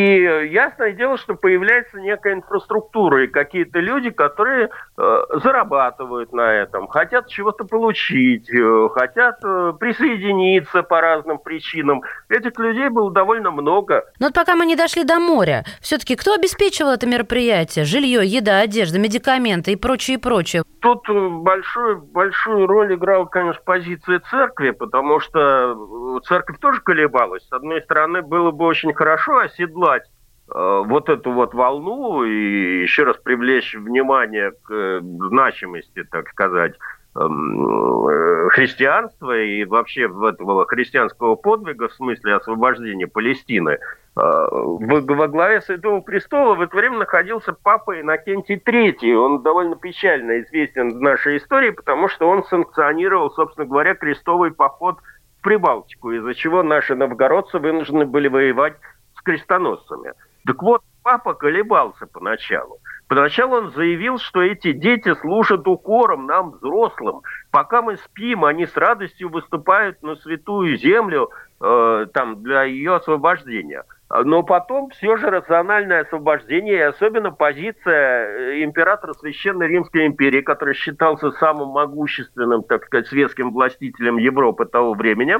ясное 0.50 0.92
дело, 0.92 1.16
что 1.16 1.36
появляется 1.36 1.98
некая 2.00 2.34
инфраструктура 2.34 3.24
и 3.24 3.28
какие-то 3.28 3.78
люди, 3.78 4.10
которые 4.10 4.68
э, 4.98 5.20
зарабатывают 5.42 6.34
на 6.34 6.52
этом, 6.52 6.86
хотят 6.86 7.28
чего-то 7.28 7.64
получить, 7.64 8.52
э, 8.52 8.88
хотят 8.92 9.38
э, 9.42 9.72
присоединиться 9.80 10.82
по 10.82 11.00
разным 11.00 11.38
причинам. 11.38 12.02
Этих 12.28 12.58
людей 12.58 12.90
было 12.90 13.10
довольно 13.10 13.50
много. 13.50 14.04
Но 14.18 14.26
вот 14.26 14.34
пока 14.34 14.54
мы 14.54 14.66
не 14.66 14.76
дошли 14.76 15.02
до 15.02 15.18
моря, 15.18 15.64
все-таки 15.80 16.14
кто 16.14 16.34
обеспечивал 16.34 16.90
это 16.90 17.06
мероприятие? 17.06 17.86
Жилье, 17.86 18.26
еда, 18.26 18.58
одежда, 18.58 18.98
медикаменты 18.98 19.72
и 19.72 19.76
прочее, 19.76 20.18
и 20.18 20.20
прочее. 20.20 20.62
Тут 20.82 21.08
э, 21.08 21.28
большую, 21.30 22.02
большую 22.02 22.66
роль 22.66 22.94
играла, 22.94 23.24
конечно, 23.24 23.62
позиция 23.64 24.20
церкви, 24.30 24.72
потому 24.72 25.20
что 25.20 26.18
э, 26.18 26.26
церковь 26.26 26.58
тоже 26.60 26.82
колебалась. 26.82 27.46
С 27.48 27.52
одной 27.52 27.80
стороны, 27.80 28.20
было 28.20 28.50
бы 28.50 28.66
очень 28.66 28.92
хорошо 28.92 29.38
оседлать 29.38 29.69
оседлать 29.70 30.04
э, 30.52 30.82
вот 30.86 31.08
эту 31.08 31.32
вот 31.32 31.54
волну 31.54 32.24
и 32.24 32.82
еще 32.82 33.04
раз 33.04 33.16
привлечь 33.18 33.74
внимание 33.74 34.52
к 34.62 34.72
э, 34.72 35.00
значимости, 35.02 36.04
так 36.10 36.28
сказать, 36.28 36.74
эм, 37.16 38.08
э, 38.08 38.48
христианства 38.50 39.38
и 39.38 39.64
вообще 39.64 40.04
этого 40.04 40.66
христианского 40.66 41.36
подвига 41.36 41.88
в 41.88 41.94
смысле 41.94 42.36
освобождения 42.36 43.06
Палестины. 43.06 43.78
Во 44.16 45.28
главе 45.28 45.60
Святого 45.60 46.00
Престола 46.00 46.56
в 46.56 46.60
это 46.60 46.76
время 46.76 46.98
находился 46.98 47.52
папа 47.52 48.00
Иннокентий 48.00 48.56
III. 48.56 49.14
Он 49.14 49.42
довольно 49.42 49.76
печально 49.76 50.40
известен 50.40 50.98
в 50.98 51.00
нашей 51.00 51.38
истории, 51.38 51.70
потому 51.70 52.08
что 52.08 52.28
он 52.28 52.42
санкционировал, 52.42 53.30
собственно 53.30 53.68
говоря, 53.68 53.94
крестовый 53.94 54.50
поход 54.50 54.98
в 55.38 55.42
Прибалтику, 55.42 56.10
из-за 56.10 56.34
чего 56.34 56.64
наши 56.64 56.96
новгородцы 56.96 57.60
вынуждены 57.60 58.04
были 58.04 58.26
воевать 58.26 58.74
с 59.20 59.22
крестоносцами. 59.22 60.12
Так 60.46 60.62
вот, 60.62 60.82
папа 61.02 61.34
колебался 61.34 62.06
поначалу. 62.06 62.78
Поначалу 63.08 63.56
он 63.56 63.70
заявил, 63.72 64.18
что 64.18 64.40
эти 64.40 64.72
дети 64.72 65.14
служат 65.14 65.66
укором 65.66 66.26
нам, 66.26 66.52
взрослым. 66.52 67.22
Пока 67.50 67.82
мы 67.82 67.96
спим, 67.96 68.44
они 68.44 68.66
с 68.66 68.76
радостью 68.76 69.28
выступают 69.28 70.02
на 70.02 70.16
святую 70.16 70.76
землю 70.76 71.30
э, 71.60 72.06
там, 72.14 72.42
для 72.42 72.62
ее 72.64 72.94
освобождения. 72.94 73.84
Но 74.08 74.42
потом 74.42 74.90
все 74.90 75.16
же 75.16 75.28
рациональное 75.28 76.02
освобождение, 76.02 76.76
и 76.76 76.80
особенно 76.80 77.30
позиция 77.30 78.26
э, 78.26 78.64
императора 78.64 79.12
Священной 79.14 79.68
Римской 79.68 80.06
империи, 80.06 80.40
который 80.40 80.74
считался 80.74 81.30
самым 81.32 81.68
могущественным, 81.70 82.62
так 82.62 82.84
сказать, 82.86 83.08
светским 83.08 83.52
властителем 83.52 84.18
Европы 84.18 84.66
того 84.66 84.94
времени, 84.94 85.38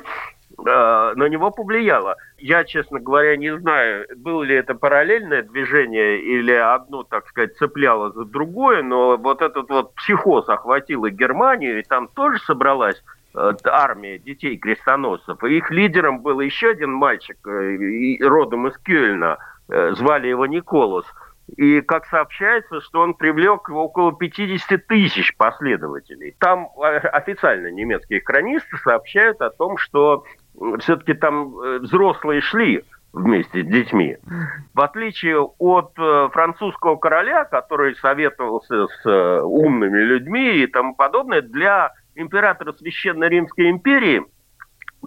на 0.64 1.29
него 1.29 1.50
повлияло. 1.50 2.17
Я, 2.38 2.64
честно 2.64 3.00
говоря, 3.00 3.37
не 3.37 3.57
знаю, 3.59 4.07
было 4.17 4.43
ли 4.43 4.55
это 4.55 4.75
параллельное 4.75 5.43
движение 5.43 6.21
или 6.21 6.52
одно, 6.52 7.02
так 7.02 7.26
сказать, 7.29 7.57
цепляло 7.57 8.11
за 8.12 8.25
другое, 8.25 8.83
но 8.83 9.17
вот 9.17 9.43
этот 9.43 9.69
вот 9.71 9.95
психоз 9.95 10.49
охватил 10.49 11.05
и 11.05 11.11
Германию, 11.11 11.81
и 11.81 11.83
там 11.83 12.09
тоже 12.09 12.38
собралась 12.40 13.02
э, 13.35 13.52
армия 13.64 14.19
детей 14.19 14.57
крестоносцев. 14.57 15.43
И 15.45 15.57
их 15.57 15.71
лидером 15.71 16.21
был 16.21 16.40
еще 16.40 16.71
один 16.71 16.93
мальчик, 16.93 17.37
э, 17.47 18.17
родом 18.21 18.69
из 18.69 18.76
Кёльна, 18.79 19.38
звали 19.69 20.26
его 20.26 20.47
Николас. 20.47 21.05
И, 21.57 21.81
как 21.81 22.07
сообщается, 22.07 22.81
что 22.81 23.00
он 23.00 23.14
привлек 23.14 23.69
около 23.69 24.12
50 24.12 24.87
тысяч 24.87 25.37
последователей. 25.37 26.35
Там 26.38 26.69
официально 26.76 27.69
немецкие 27.71 28.21
хронисты 28.21 28.76
сообщают 28.79 29.40
о 29.40 29.50
том, 29.50 29.76
что 29.76 30.25
все-таки 30.81 31.14
там 31.14 31.59
э, 31.59 31.79
взрослые 31.79 32.40
шли 32.40 32.85
вместе 33.12 33.62
с 33.62 33.67
детьми. 33.67 34.17
В 34.75 34.81
отличие 34.81 35.40
от 35.40 35.93
э, 35.99 36.29
французского 36.33 36.97
короля, 36.97 37.45
который 37.45 37.97
советовался 37.97 38.87
с 38.87 39.07
э, 39.07 39.40
умными 39.40 39.99
людьми 39.99 40.57
и 40.57 40.67
тому 40.67 40.95
подобное, 40.95 41.43
для 41.43 41.93
императора 42.14 42.73
Священной 42.73 43.29
Римской 43.29 43.71
империи 43.71 44.25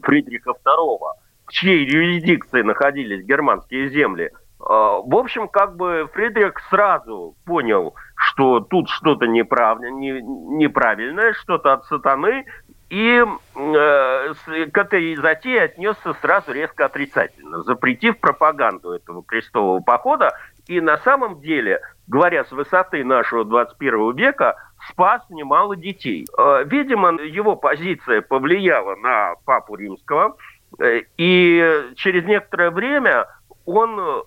Фридриха 0.01 0.51
II, 0.51 0.99
в 1.45 1.51
чьей 1.51 1.85
юрисдикции 1.85 2.61
находились 2.61 3.25
германские 3.25 3.89
земли, 3.89 4.31
в 4.65 5.17
общем, 5.17 5.49
как 5.49 5.75
бы 5.75 6.09
Фридрих 6.13 6.53
сразу 6.69 7.35
понял, 7.45 7.95
что 8.15 8.61
тут 8.61 8.87
что-то 8.87 9.27
неправильное, 9.27 11.33
что-то 11.33 11.73
от 11.73 11.85
сатаны, 11.85 12.45
и 12.93 13.25
э, 13.55 14.33
к 14.71 14.77
этой 14.77 15.15
затее 15.15 15.63
отнесся 15.63 16.13
сразу 16.21 16.51
резко 16.51 16.85
отрицательно, 16.85 17.63
запретив 17.63 18.19
пропаганду 18.19 18.91
этого 18.91 19.23
крестового 19.23 19.79
похода. 19.79 20.37
И 20.67 20.79
на 20.79 20.97
самом 20.97 21.41
деле, 21.41 21.81
говоря 22.05 22.45
с 22.45 22.51
высоты 22.51 23.03
нашего 23.03 23.45
21 23.45 24.15
века, 24.15 24.55
спас 24.89 25.23
немало 25.31 25.75
детей. 25.75 26.27
Э, 26.37 26.65
видимо, 26.65 27.19
его 27.19 27.55
позиция 27.55 28.21
повлияла 28.21 28.95
на 28.97 29.33
папу 29.43 29.75
римского, 29.75 30.37
э, 30.79 31.01
и 31.17 31.93
через 31.95 32.25
некоторое 32.25 32.69
время 32.69 33.25
он 33.65 34.23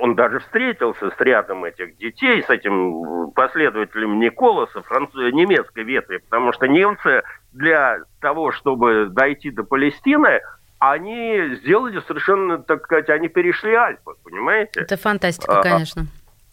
он 0.00 0.14
даже 0.14 0.38
встретился 0.40 1.10
с 1.10 1.20
рядом 1.20 1.64
этих 1.64 1.96
детей, 1.96 2.42
с 2.42 2.50
этим 2.50 3.30
последователем 3.32 4.18
Николаса, 4.18 4.82
француз... 4.82 5.32
немецкой 5.32 5.84
ветви, 5.84 6.18
потому 6.18 6.52
что 6.52 6.66
немцы 6.66 7.22
для 7.52 7.98
того, 8.20 8.52
чтобы 8.52 9.08
дойти 9.10 9.50
до 9.50 9.64
Палестины, 9.64 10.40
они 10.78 11.56
сделали 11.56 12.00
совершенно, 12.06 12.58
так 12.58 12.84
сказать, 12.84 13.08
они 13.10 13.28
перешли 13.28 13.74
Альпы, 13.74 14.12
понимаете? 14.22 14.80
Это 14.80 14.96
фантастика, 14.96 15.58
а, 15.58 15.62
конечно. 15.62 16.06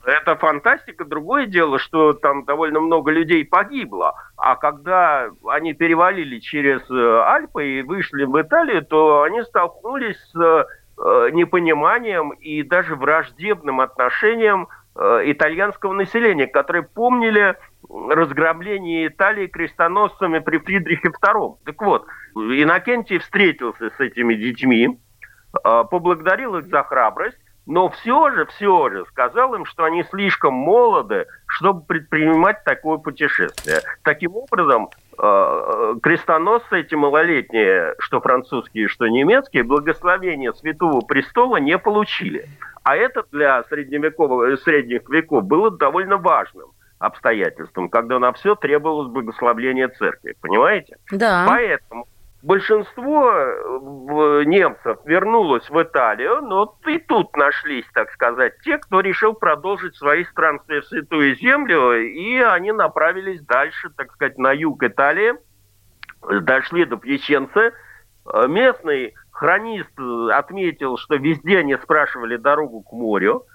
Это 0.03 0.35
фантастика. 0.35 1.03
Другое 1.03 1.47
дело, 1.47 1.79
что 1.79 2.13
там 2.13 2.45
довольно 2.45 2.79
много 2.79 3.11
людей 3.11 3.43
погибло. 3.43 4.15
А 4.37 4.55
когда 4.55 5.29
они 5.47 5.73
перевалили 5.73 6.39
через 6.39 6.81
э, 6.89 7.23
Альпы 7.23 7.79
и 7.79 7.81
вышли 7.81 8.23
в 8.23 8.39
Италию, 8.39 8.85
то 8.85 9.23
они 9.23 9.41
столкнулись 9.43 10.17
с 10.33 10.67
непониманием 10.97 12.31
и 12.31 12.63
даже 12.63 12.95
враждебным 12.95 13.81
отношением 13.81 14.67
э, 14.95 15.23
итальянского 15.25 15.93
населения, 15.93 16.47
которые 16.47 16.83
помнили 16.83 17.57
разграбление 17.89 19.07
Италии 19.07 19.47
крестоносцами 19.47 20.39
при 20.39 20.57
Фридрихе 20.57 21.09
II. 21.09 21.57
Так 21.65 21.81
вот, 21.81 22.05
Иннокентий 22.35 23.19
встретился 23.19 23.89
с 23.89 23.99
этими 23.99 24.35
детьми, 24.35 24.99
э, 25.63 25.83
поблагодарил 25.89 26.57
их 26.57 26.67
за 26.67 26.83
храбрость, 26.83 27.37
но 27.65 27.89
все 27.89 28.31
же, 28.31 28.45
все 28.45 28.89
же 28.89 29.05
сказал 29.07 29.55
им, 29.55 29.65
что 29.65 29.85
они 29.85 30.03
слишком 30.03 30.53
молоды, 30.53 31.25
чтобы 31.47 31.83
предпринимать 31.83 32.63
такое 32.63 32.99
путешествие. 32.99 33.79
Таким 34.03 34.35
образом, 34.35 34.89
Э, 35.04 35.04
крестоносцы 35.17 36.79
эти 36.79 36.95
малолетние, 36.95 37.95
что 37.99 38.19
французские, 38.21 38.87
что 38.87 39.07
немецкие, 39.07 39.63
благословения 39.63 40.51
Святого 40.53 41.01
Престола 41.01 41.57
не 41.57 41.77
получили. 41.77 42.49
А 42.83 42.95
это 42.95 43.23
для 43.31 43.63
средневековых, 43.63 44.59
средних 44.61 45.09
веков 45.09 45.43
было 45.43 45.71
довольно 45.71 46.17
важным 46.17 46.69
обстоятельством, 46.99 47.89
когда 47.89 48.19
на 48.19 48.31
все 48.33 48.55
требовалось 48.55 49.11
благословление 49.11 49.87
церкви. 49.89 50.35
Понимаете? 50.41 50.97
Да. 51.11 51.45
Поэтому 51.47 52.04
большинство 52.45 53.31
э, 53.31 54.43
немцев 54.45 54.99
вернулось 55.05 55.67
в 55.69 55.81
Италию, 55.81 56.41
но 56.41 56.77
и 56.85 56.99
тут 56.99 57.35
нашлись, 57.35 57.85
так 57.93 58.11
сказать, 58.11 58.53
те, 58.63 58.77
кто 58.77 58.99
решил 58.99 59.33
продолжить 59.33 59.95
свои 59.95 60.23
странствия 60.25 60.81
в 60.81 60.85
Святую 60.85 61.35
Землю, 61.35 61.93
и 61.93 62.37
они 62.39 62.71
направились 62.71 63.41
дальше, 63.41 63.89
так 63.97 64.11
сказать, 64.13 64.37
на 64.37 64.51
юг 64.51 64.83
Италии, 64.83 65.33
дошли 66.41 66.85
до 66.85 66.97
Пьяченцы. 66.97 67.73
Э, 68.31 68.47
местный 68.47 69.15
хронист 69.31 69.99
отметил, 70.31 70.97
что 70.97 71.15
везде 71.15 71.59
они 71.59 71.75
спрашивали 71.77 72.37
дорогу 72.37 72.81
к 72.81 72.91
морю, 72.91 73.45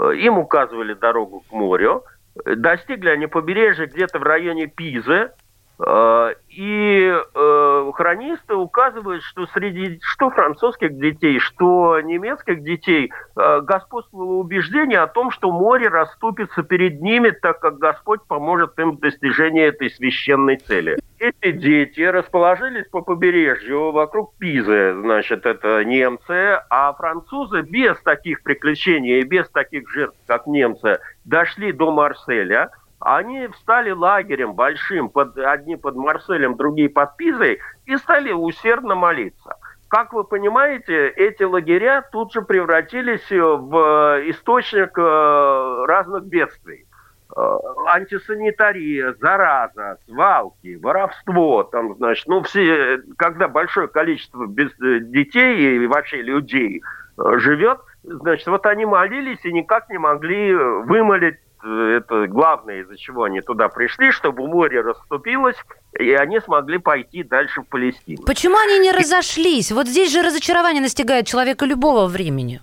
э, 0.00 0.14
им 0.14 0.38
указывали 0.38 0.94
дорогу 0.94 1.44
к 1.48 1.52
морю, 1.52 2.02
достигли 2.46 3.10
они 3.10 3.26
побережья 3.26 3.86
где-то 3.86 4.18
в 4.18 4.22
районе 4.22 4.68
Пизы, 4.68 5.32
Э, 5.32 5.47
и 5.80 7.14
э, 7.34 7.90
хронисты 7.94 8.54
указывают, 8.54 9.22
что 9.22 9.46
среди 9.46 10.00
что 10.02 10.28
французских 10.30 10.98
детей, 10.98 11.38
что 11.38 12.00
немецких 12.00 12.64
детей 12.64 13.12
э, 13.36 13.60
господствовало 13.60 14.34
убеждение 14.38 14.98
о 14.98 15.06
том, 15.06 15.30
что 15.30 15.52
море 15.52 15.86
расступится 15.88 16.64
перед 16.64 17.00
ними, 17.00 17.30
так 17.30 17.60
как 17.60 17.78
Господь 17.78 18.22
поможет 18.26 18.76
им 18.80 18.96
в 18.96 19.00
достижении 19.00 19.62
этой 19.62 19.90
священной 19.90 20.56
цели. 20.56 20.98
Эти 21.20 21.52
дети 21.52 22.00
расположились 22.00 22.88
по 22.88 23.02
побережью 23.02 23.92
вокруг 23.92 24.34
Пизы, 24.38 24.94
значит, 25.00 25.46
это 25.46 25.84
немцы, 25.84 26.60
а 26.70 26.92
французы 26.94 27.62
без 27.62 28.00
таких 28.02 28.42
приключений 28.42 29.20
и 29.20 29.24
без 29.24 29.48
таких 29.50 29.88
жертв, 29.90 30.16
как 30.26 30.48
немцы, 30.48 30.98
дошли 31.24 31.70
до 31.70 31.92
Марселя– 31.92 32.70
они 33.00 33.46
встали 33.48 33.90
лагерем 33.90 34.54
большим, 34.54 35.08
под, 35.08 35.38
одни 35.38 35.76
под 35.76 35.96
Марселем, 35.96 36.56
другие 36.56 36.88
под 36.88 37.16
Пизой, 37.16 37.60
и 37.86 37.96
стали 37.96 38.32
усердно 38.32 38.94
молиться. 38.94 39.56
Как 39.88 40.12
вы 40.12 40.24
понимаете, 40.24 41.08
эти 41.08 41.44
лагеря 41.44 42.02
тут 42.12 42.32
же 42.32 42.42
превратились 42.42 43.30
в 43.30 44.20
источник 44.28 44.98
э, 44.98 45.84
разных 45.86 46.24
бедствий. 46.24 46.86
Э, 47.34 47.58
антисанитария, 47.86 49.14
зараза, 49.18 49.98
свалки, 50.04 50.76
воровство, 50.76 51.62
там, 51.62 51.94
значит, 51.96 52.26
ну, 52.26 52.42
все, 52.42 53.00
когда 53.16 53.48
большое 53.48 53.88
количество 53.88 54.46
без, 54.46 54.70
э, 54.80 55.00
детей 55.00 55.76
и 55.76 55.86
вообще 55.86 56.20
людей 56.20 56.82
живет, 57.16 57.78
значит, 58.02 58.46
вот 58.46 58.66
они 58.66 58.84
молились 58.84 59.42
и 59.44 59.52
никак 59.52 59.88
не 59.88 59.98
могли 59.98 60.54
вымолить 60.54 61.38
это 61.62 62.26
главное, 62.26 62.80
из-за 62.82 62.96
чего 62.96 63.24
они 63.24 63.40
туда 63.40 63.68
пришли, 63.68 64.10
чтобы 64.12 64.46
море 64.46 64.80
расступилось, 64.80 65.56
и 65.98 66.12
они 66.12 66.40
смогли 66.40 66.78
пойти 66.78 67.22
дальше 67.22 67.62
в 67.62 67.66
Палестину. 67.68 68.24
Почему 68.24 68.56
они 68.58 68.78
не 68.78 68.92
разошлись? 68.92 69.72
Вот 69.72 69.86
здесь 69.86 70.12
же 70.12 70.22
разочарование 70.22 70.82
настигает 70.82 71.26
человека 71.26 71.64
любого 71.64 72.06
времени. 72.06 72.60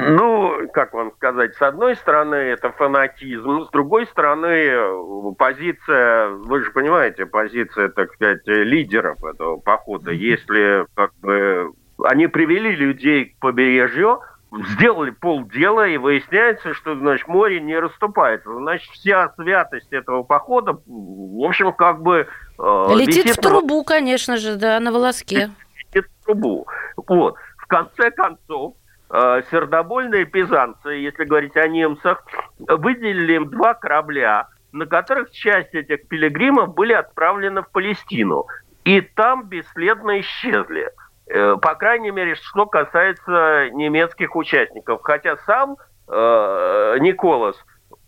Ну, 0.00 0.68
как 0.72 0.92
вам 0.94 1.10
сказать, 1.16 1.56
с 1.56 1.62
одной 1.62 1.96
стороны 1.96 2.36
это 2.36 2.70
фанатизм, 2.70 3.64
с 3.64 3.70
другой 3.70 4.06
стороны 4.06 5.34
позиция, 5.36 6.28
вы 6.28 6.62
же 6.62 6.70
понимаете, 6.70 7.26
позиция, 7.26 7.88
так 7.88 8.12
сказать, 8.14 8.42
лидеров 8.46 9.24
этого 9.24 9.56
похода. 9.56 10.12
Если 10.12 10.86
как 10.94 11.12
бы 11.20 11.72
они 12.04 12.28
привели 12.28 12.76
людей 12.76 13.24
к 13.24 13.40
побережью, 13.40 14.20
сделали 14.50 15.10
полдела, 15.10 15.86
и 15.86 15.96
выясняется, 15.96 16.74
что, 16.74 16.94
значит, 16.96 17.28
море 17.28 17.60
не 17.60 17.78
расступается. 17.78 18.52
Значит, 18.54 18.90
вся 18.92 19.32
святость 19.36 19.92
этого 19.92 20.22
похода, 20.22 20.78
в 20.86 21.44
общем, 21.44 21.72
как 21.72 22.02
бы... 22.02 22.26
Э, 22.58 22.86
Летит 22.94 23.36
в 23.36 23.40
трубу, 23.40 23.78
на... 23.78 23.84
конечно 23.84 24.36
же, 24.36 24.56
да, 24.56 24.80
на 24.80 24.92
волоске. 24.92 25.50
Летит 25.76 26.10
в 26.20 26.24
трубу. 26.24 26.66
Вот. 26.96 27.36
В 27.58 27.66
конце 27.66 28.10
концов, 28.10 28.74
э, 29.10 29.42
сердобольные 29.50 30.24
пизанцы, 30.24 30.88
если 30.90 31.24
говорить 31.24 31.56
о 31.56 31.68
немцах, 31.68 32.24
выделили 32.58 33.34
им 33.34 33.50
два 33.50 33.74
корабля, 33.74 34.48
на 34.72 34.86
которых 34.86 35.30
часть 35.30 35.74
этих 35.74 36.08
пилигримов 36.08 36.74
были 36.74 36.92
отправлены 36.92 37.62
в 37.62 37.70
Палестину. 37.70 38.46
И 38.84 39.00
там 39.02 39.46
бесследно 39.46 40.20
исчезли. 40.20 40.90
Э, 41.28 41.56
по 41.60 41.74
крайней 41.74 42.10
мере, 42.10 42.34
что 42.36 42.66
касается 42.66 43.68
немецких 43.72 44.34
участников. 44.34 45.00
Хотя 45.02 45.36
сам 45.38 45.76
э, 46.08 46.96
Николас, 47.00 47.56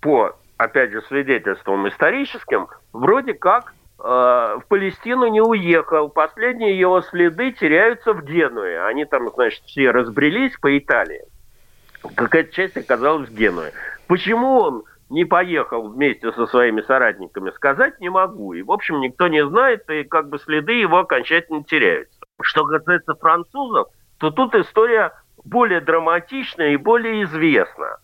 по, 0.00 0.36
опять 0.56 0.90
же, 0.92 1.02
свидетельствам 1.02 1.86
историческим, 1.88 2.68
вроде 2.92 3.34
как 3.34 3.74
э, 3.98 4.02
в 4.02 4.62
Палестину 4.68 5.26
не 5.26 5.42
уехал. 5.42 6.08
Последние 6.08 6.78
его 6.78 7.02
следы 7.02 7.52
теряются 7.52 8.14
в 8.14 8.24
Генуе. 8.24 8.84
Они 8.84 9.04
там, 9.04 9.28
значит, 9.34 9.62
все 9.64 9.90
разбрелись 9.90 10.56
по 10.56 10.76
Италии. 10.76 11.22
Какая-то 12.14 12.52
часть 12.52 12.78
оказалась 12.78 13.28
в 13.28 13.34
Генуе. 13.34 13.72
Почему 14.06 14.60
он 14.60 14.84
не 15.10 15.26
поехал 15.26 15.88
вместе 15.88 16.32
со 16.32 16.46
своими 16.46 16.80
соратниками, 16.80 17.50
сказать 17.50 18.00
не 18.00 18.08
могу. 18.08 18.54
И, 18.54 18.62
в 18.62 18.70
общем, 18.72 19.00
никто 19.00 19.28
не 19.28 19.44
знает, 19.44 19.90
и 19.90 20.04
как 20.04 20.30
бы 20.30 20.38
следы 20.38 20.72
его 20.72 20.98
окончательно 20.98 21.64
теряются. 21.64 22.19
Что 22.42 22.64
касается 22.64 23.14
французов, 23.14 23.88
то 24.18 24.30
тут 24.30 24.54
история 24.54 25.12
более 25.44 25.80
драматичная 25.80 26.70
и 26.70 26.76
более 26.76 27.24
известна. 27.24 27.98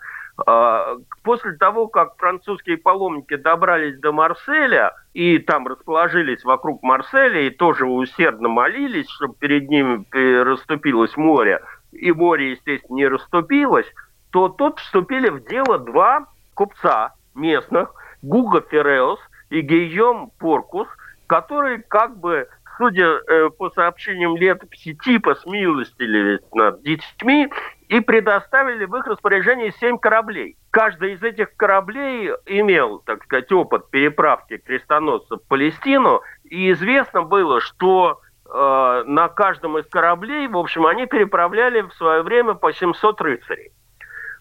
А, 0.46 0.96
после 1.22 1.52
того, 1.52 1.88
как 1.88 2.16
французские 2.18 2.76
паломники 2.76 3.36
добрались 3.36 3.98
до 4.00 4.12
Марселя 4.12 4.94
и 5.14 5.38
там 5.38 5.66
расположились 5.66 6.44
вокруг 6.44 6.82
Марселя 6.82 7.42
и 7.42 7.50
тоже 7.50 7.86
усердно 7.86 8.48
молились, 8.48 9.08
чтобы 9.08 9.34
перед 9.34 9.68
ними 9.68 10.04
расступилось 10.42 11.16
море, 11.16 11.62
и 11.92 12.12
море, 12.12 12.50
естественно, 12.52 12.96
не 12.96 13.08
расступилось, 13.08 13.86
то 14.30 14.48
тут 14.48 14.78
вступили 14.78 15.30
в 15.30 15.46
дело 15.46 15.78
два 15.78 16.26
купца 16.54 17.14
местных, 17.34 17.94
Гуга 18.20 18.60
Ферреус 18.60 19.20
и 19.48 19.60
Гийом 19.60 20.30
Поркус, 20.38 20.88
которые 21.26 21.78
как 21.78 22.18
бы 22.18 22.48
судя 22.78 23.20
э, 23.26 23.50
по 23.50 23.70
сообщениям 23.70 24.36
летописи, 24.36 24.94
типа 24.94 25.34
смилостились 25.36 26.40
над 26.52 26.82
детьми 26.82 27.48
и 27.88 28.00
предоставили 28.00 28.84
в 28.84 28.96
их 28.96 29.06
распоряжение 29.06 29.72
семь 29.72 29.98
кораблей. 29.98 30.56
Каждый 30.70 31.14
из 31.14 31.22
этих 31.22 31.56
кораблей 31.56 32.32
имел, 32.46 33.00
так 33.00 33.24
сказать, 33.24 33.50
опыт 33.52 33.90
переправки 33.90 34.58
крестоносцев 34.58 35.40
в 35.40 35.48
Палестину, 35.48 36.20
и 36.44 36.72
известно 36.72 37.22
было, 37.22 37.60
что 37.60 38.20
э, 38.44 39.04
на 39.06 39.28
каждом 39.28 39.78
из 39.78 39.86
кораблей, 39.86 40.48
в 40.48 40.56
общем, 40.56 40.86
они 40.86 41.06
переправляли 41.06 41.82
в 41.82 41.92
свое 41.94 42.22
время 42.22 42.54
по 42.54 42.72
700 42.72 43.20
рыцарей. 43.20 43.72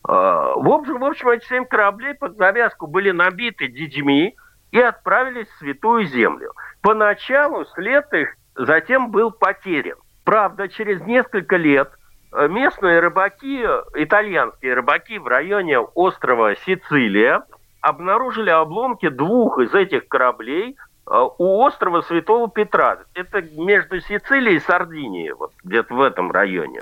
Э, 0.08 0.12
в 0.56 0.69
общем, 0.69 1.00
в 1.00 1.06
общем, 1.06 1.30
эти 1.30 1.45
семь 1.45 1.65
кораблей 1.65 2.15
под 2.15 2.38
завязку 2.38 2.88
были 2.88 3.12
набиты 3.12 3.67
детьми 3.67 4.36
и 4.75 4.81
отправились 4.81 5.47
в 5.47 5.57
Святую 5.59 6.05
Землю. 6.05 6.51
Поначалу 6.81 7.65
след 7.65 8.11
их 8.13 8.35
затем 8.55 9.09
был 9.09 9.31
потерян. 9.31 9.97
Правда, 10.25 10.67
через 10.67 10.99
несколько 11.01 11.55
лет 11.55 11.91
э, 12.33 12.49
местные 12.49 12.99
рыбаки, 12.99 13.65
итальянские 13.93 14.73
рыбаки 14.73 15.17
в 15.17 15.27
районе 15.27 15.79
острова 15.79 16.55
Сицилия 16.57 17.43
обнаружили 17.79 18.49
обломки 18.49 19.07
двух 19.07 19.59
из 19.59 19.73
этих 19.73 20.09
кораблей 20.09 20.75
э, 20.75 21.25
у 21.38 21.61
острова 21.63 22.01
Святого 22.01 22.49
Петра. 22.49 22.97
Это 23.13 23.41
между 23.41 24.01
Сицилией 24.01 24.57
и 24.57 24.59
Сардинией, 24.59 25.31
вот 25.31 25.53
где-то 25.63 25.93
в 25.93 26.01
этом 26.01 26.31
районе. 26.31 26.81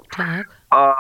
А, 0.72 0.96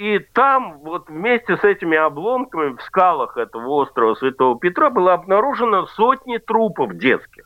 и 0.00 0.18
там 0.18 0.78
вот 0.78 1.10
вместе 1.10 1.58
с 1.58 1.62
этими 1.62 1.98
обломками 1.98 2.74
в 2.74 2.80
скалах 2.84 3.36
этого 3.36 3.68
острова 3.68 4.14
Святого 4.14 4.58
Петра 4.58 4.88
было 4.88 5.12
обнаружено 5.12 5.84
сотни 5.88 6.38
трупов 6.38 6.96
детских. 6.96 7.44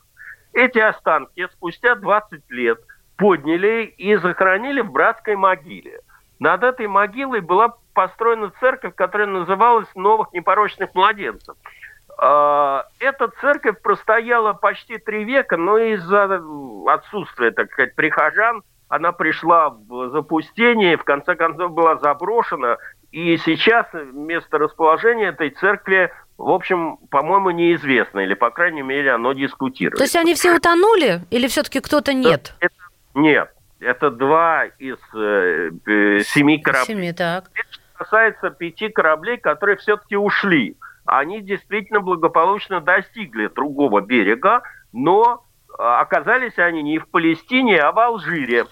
Эти 0.53 0.79
останки 0.79 1.49
спустя 1.51 1.95
20 1.95 2.49
лет 2.51 2.79
подняли 3.17 3.93
и 3.97 4.15
захоронили 4.15 4.79
в 4.79 4.89
братской 4.89 5.35
могиле. 5.35 5.99
Над 6.39 6.63
этой 6.63 6.87
могилой 6.87 7.41
была 7.41 7.73
построена 7.93 8.53
церковь, 8.61 8.95
которая 8.95 9.27
называлась 9.27 9.93
«Новых 9.93 10.31
непорочных 10.31 10.95
младенцев». 10.95 11.57
А, 12.17 12.85
эта 13.01 13.27
церковь 13.41 13.81
простояла 13.81 14.53
почти 14.53 14.97
три 14.97 15.25
века, 15.25 15.57
но 15.57 15.77
из-за 15.77 16.41
отсутствия, 16.87 17.51
так 17.51 17.69
сказать, 17.73 17.95
прихожан 17.95 18.63
она 18.87 19.11
пришла 19.11 19.69
в 19.69 20.09
запустение, 20.11 20.97
в 20.97 21.03
конце 21.03 21.35
концов 21.35 21.71
была 21.71 21.97
заброшена, 21.97 22.77
и 23.11 23.37
сейчас 23.37 23.87
место 24.13 24.57
расположения 24.57 25.27
этой 25.29 25.49
церкви 25.49 26.11
в 26.37 26.49
общем, 26.49 26.97
по-моему, 27.09 27.51
неизвестно, 27.51 28.19
или, 28.19 28.33
по 28.33 28.49
крайней 28.51 28.81
мере, 28.81 29.11
оно 29.11 29.33
дискутируется. 29.33 29.97
То 29.97 30.03
есть 30.03 30.15
они 30.15 30.33
все 30.33 30.55
утонули, 30.55 31.21
или 31.29 31.47
все-таки 31.47 31.79
кто-то 31.79 32.13
нет? 32.13 32.55
Это, 32.59 32.75
нет, 33.13 33.51
это 33.79 34.11
два 34.11 34.65
из 34.65 34.97
э, 35.13 35.71
э, 35.85 36.19
семи 36.25 36.59
кораблей. 36.59 36.95
Семи, 36.95 37.13
так. 37.13 37.45
Это 37.53 37.69
касается 37.93 38.49
пяти 38.49 38.89
кораблей, 38.89 39.37
которые 39.37 39.77
все-таки 39.77 40.17
ушли. 40.17 40.75
Они 41.05 41.41
действительно 41.41 42.01
благополучно 42.01 42.81
достигли 42.81 43.47
другого 43.47 44.01
берега, 44.01 44.63
но 44.91 45.44
оказались 45.77 46.57
они 46.57 46.83
не 46.83 46.99
в 46.99 47.07
Палестине, 47.07 47.79
а 47.79 47.91
в 47.91 47.99
Алжире. 47.99 48.65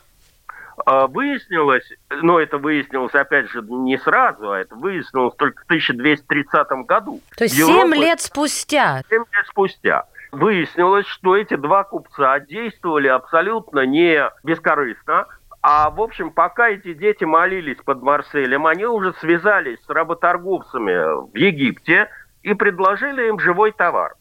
А, 0.85 1.07
выяснилось, 1.07 1.87
но 2.09 2.39
это 2.39 2.57
выяснилось, 2.57 3.13
опять 3.13 3.49
же, 3.49 3.61
не 3.61 3.97
сразу, 3.97 4.51
а 4.51 4.59
это 4.59 4.75
выяснилось 4.75 5.35
только 5.35 5.61
в 5.61 5.65
1230 5.65 6.85
году. 6.85 7.21
То 7.37 7.43
есть 7.43 7.55
семь 7.55 7.93
лет 7.93 8.21
спустя? 8.21 9.01
Семь 9.09 9.23
лет 9.35 9.45
спустя. 9.47 10.05
Выяснилось, 10.31 11.05
что 11.05 11.37
эти 11.37 11.55
два 11.55 11.83
купца 11.83 12.39
действовали 12.39 13.07
абсолютно 13.07 13.85
не 13.85 14.27
бескорыстно, 14.43 15.27
а, 15.65 15.89
в 15.89 16.01
общем, 16.01 16.29
пока 16.31 16.69
эти 16.69 16.93
дети 16.93 17.23
молились 17.23 17.77
под 17.77 18.01
Марселем, 18.01 18.67
они 18.67 18.85
уже 18.85 19.13
связались 19.13 19.79
с 19.85 19.89
работорговцами 19.89 21.31
в 21.31 21.35
Египте 21.37 22.09
и 22.41 22.53
предложили 22.53 23.29
им 23.29 23.39
живой 23.39 23.71
товар. 23.71 24.15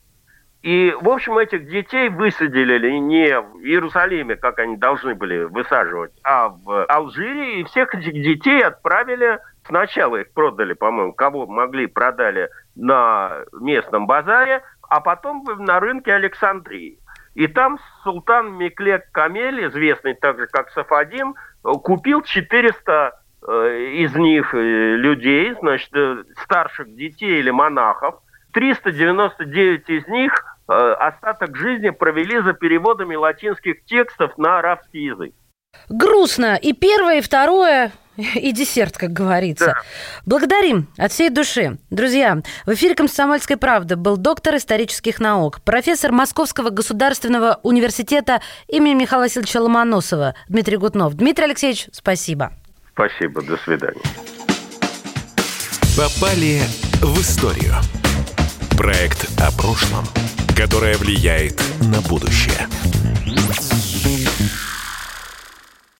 И, 0.62 0.96
в 1.00 1.08
общем, 1.08 1.38
этих 1.38 1.66
детей 1.66 2.08
высадили 2.08 2.88
не 2.92 3.40
в 3.40 3.58
Иерусалиме, 3.58 4.36
как 4.36 4.60
они 4.60 4.76
должны 4.76 5.16
были 5.16 5.42
высаживать, 5.42 6.12
а 6.22 6.50
в 6.50 6.84
Алжире. 6.84 7.60
И 7.60 7.64
всех 7.64 7.92
этих 7.96 8.12
детей 8.12 8.62
отправили, 8.62 9.40
сначала 9.66 10.18
их 10.18 10.32
продали, 10.32 10.74
по-моему, 10.74 11.14
кого 11.14 11.48
могли, 11.48 11.86
продали 11.86 12.48
на 12.76 13.38
местном 13.60 14.06
базаре, 14.06 14.62
а 14.88 15.00
потом 15.00 15.44
на 15.58 15.80
рынке 15.80 16.14
Александрии. 16.14 16.98
И 17.34 17.48
там 17.48 17.80
султан 18.04 18.52
Меклек 18.54 19.10
Камель, 19.10 19.66
известный 19.66 20.14
также 20.14 20.46
как 20.46 20.70
Сафадим, 20.70 21.34
купил 21.62 22.22
400 22.22 23.20
э, 23.48 23.78
из 23.94 24.14
них 24.14 24.54
э, 24.54 24.58
людей, 24.58 25.54
значит, 25.60 25.90
э, 25.94 26.22
старших 26.44 26.94
детей 26.94 27.40
или 27.40 27.50
монахов. 27.50 28.16
399 28.52 29.88
из 29.88 30.06
них 30.08 30.51
остаток 30.66 31.56
жизни 31.56 31.90
провели 31.90 32.40
за 32.42 32.52
переводами 32.52 33.14
латинских 33.14 33.84
текстов 33.84 34.36
на 34.38 34.58
арабский 34.58 35.04
язык. 35.04 35.34
Грустно. 35.88 36.56
И 36.56 36.72
первое, 36.72 37.18
и 37.18 37.20
второе, 37.20 37.92
и 38.16 38.52
десерт, 38.52 38.98
как 38.98 39.10
говорится. 39.12 39.66
Да. 39.66 39.74
Благодарим 40.26 40.88
от 40.98 41.12
всей 41.12 41.30
души. 41.30 41.78
Друзья, 41.90 42.42
в 42.66 42.74
эфире 42.74 42.94
«Комсомольской 42.94 43.56
правды» 43.56 43.96
был 43.96 44.16
доктор 44.16 44.56
исторических 44.56 45.18
наук, 45.18 45.60
профессор 45.62 46.12
Московского 46.12 46.70
государственного 46.70 47.58
университета 47.62 48.40
имени 48.68 48.94
Михаила 48.94 49.22
Васильевича 49.22 49.60
Ломоносова 49.60 50.34
Дмитрий 50.48 50.76
Гутнов. 50.76 51.14
Дмитрий 51.14 51.46
Алексеевич, 51.46 51.88
спасибо. 51.92 52.52
Спасибо, 52.92 53.42
до 53.42 53.56
свидания. 53.58 54.02
Попали 55.96 56.60
в 57.00 57.20
историю. 57.20 57.74
Проект 58.76 59.28
о 59.40 59.50
прошлом– 59.56 60.04
которая 60.54 60.96
влияет 60.96 61.60
на 61.80 62.00
будущее. 62.00 62.68